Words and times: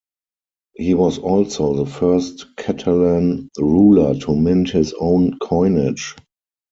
He 0.73 0.95
was 0.95 1.19
also 1.19 1.75
the 1.75 1.85
first 1.85 2.55
Catalan 2.57 3.49
ruler 3.59 4.15
to 4.21 4.35
mint 4.35 4.71
his 4.71 4.95
own 4.99 5.37
coinage. 5.37 6.15